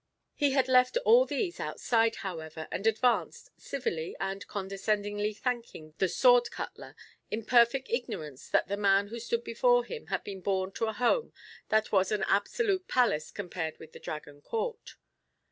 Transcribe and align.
He 0.33 0.53
had 0.53 0.67
left 0.67 0.97
all 1.05 1.25
these 1.27 1.59
outside, 1.59 2.15
however, 2.25 2.67
and 2.71 2.87
advanced, 2.87 3.51
civilly 3.59 4.15
and 4.19 4.47
condescendingly 4.47 5.31
thanking 5.35 5.93
the 5.99 6.07
sword 6.09 6.49
cutler, 6.49 6.95
in 7.29 7.45
perfect 7.45 7.87
ignorance 7.87 8.49
that 8.49 8.67
the 8.67 8.77
man 8.77 9.09
who 9.09 9.19
stood 9.19 9.43
before 9.43 9.85
him 9.85 10.07
had 10.07 10.23
been 10.23 10.41
born 10.41 10.71
to 10.71 10.87
a 10.87 10.93
home 10.93 11.33
that 11.69 11.91
was 11.91 12.11
an 12.11 12.23
absolute 12.23 12.87
palace 12.87 13.29
compared 13.29 13.77
with 13.77 13.91
the 13.91 13.99
Dragon 13.99 14.41
court. 14.41 14.95